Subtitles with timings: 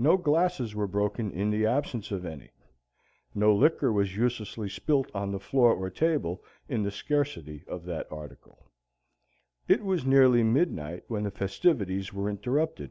[0.00, 2.50] No glasses were broken in the absence of any;
[3.32, 8.72] no liquor was uselessly spilt on floor or table in the scarcity of that article.
[9.68, 12.90] It was nearly midnight when the festivities were interrupted.